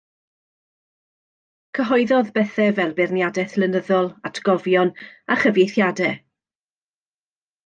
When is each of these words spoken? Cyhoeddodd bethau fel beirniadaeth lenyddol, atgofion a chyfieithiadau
Cyhoeddodd 1.79 2.31
bethau 2.37 2.73
fel 2.79 2.95
beirniadaeth 3.01 3.53
lenyddol, 3.65 4.09
atgofion 4.31 4.91
a 5.37 5.39
chyfieithiadau 5.45 6.19